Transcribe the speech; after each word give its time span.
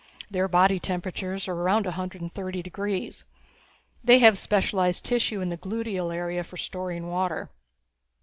Their 0.31 0.47
body 0.47 0.79
temperatures 0.79 1.47
are 1.47 1.53
around 1.53 1.85
a 1.85 1.91
hundred 1.91 2.21
and 2.21 2.33
thirty 2.33 2.63
degrees. 2.63 3.23
They 4.03 4.17
have 4.17 4.35
specialized 4.35 5.05
tissue 5.05 5.41
in 5.41 5.49
the 5.49 5.57
gluteal 5.57 6.11
area 6.11 6.43
for 6.43 6.57
storing 6.57 7.07
water. 7.07 7.51